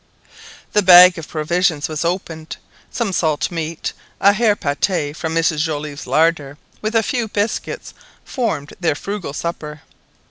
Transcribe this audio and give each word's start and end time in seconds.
The 0.73 0.81
bag 0.81 1.19
of 1.19 1.27
provisions 1.27 1.87
was 1.87 2.03
opened; 2.03 2.57
some 2.89 3.13
salt 3.13 3.51
meat, 3.51 3.93
a 4.19 4.33
hare 4.33 4.55
paté 4.55 5.15
from 5.15 5.35
Mrs 5.35 5.59
Joliffe's 5.59 6.07
larder, 6.07 6.57
with 6.81 6.95
a 6.95 7.03
few 7.03 7.27
biscuits, 7.27 7.93
formed 8.25 8.73
their 8.79 8.95
frugal 8.95 9.33
supper. 9.33 9.81